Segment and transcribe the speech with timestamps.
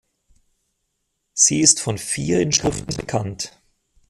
[1.33, 3.61] Sie ist von vier Inschriften bekannt.